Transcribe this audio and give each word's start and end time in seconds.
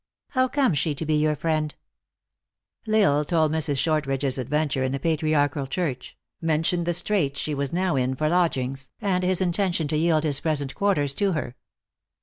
How 0.29 0.47
comes 0.47 0.79
she 0.79 0.95
to 0.95 1.05
be 1.05 1.13
your 1.13 1.35
friend?" 1.35 1.75
L 2.87 2.91
lsle 2.91 3.27
told 3.27 3.51
Mrs. 3.51 3.77
Shortridge 3.77 4.25
s 4.25 4.39
adventure 4.39 4.83
in 4.83 4.93
the 4.93 4.99
Patri 4.99 5.33
archal 5.35 5.67
church; 5.69 6.17
mentioned 6.41 6.87
the 6.87 6.93
straits 6.95 7.39
she 7.39 7.53
was 7.53 7.71
now 7.71 7.95
in 7.95 8.15
for 8.15 8.27
lodgings, 8.27 8.89
and 8.99 9.23
his 9.23 9.41
intention 9.41 9.87
to 9.89 9.97
yield 9.97 10.23
his 10.23 10.39
present 10.39 10.73
quarters 10.73 11.13
to 11.13 11.33
her. 11.33 11.55